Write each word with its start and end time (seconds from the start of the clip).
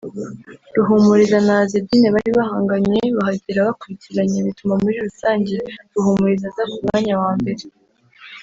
Ruhumuriza 0.75 1.37
na 1.47 1.55
Azzedine 1.63 2.07
bari 2.15 2.31
bahanganye 2.37 2.99
bahagera 3.17 3.67
bakurikiranye 3.67 4.39
bituma 4.47 4.73
muri 4.81 4.95
Rusange 5.05 5.55
Ruhumuriza 5.93 6.45
aza 6.51 6.63
ku 6.71 6.77
mwanya 6.85 7.15
wa 7.21 7.31
mbere 7.39 7.63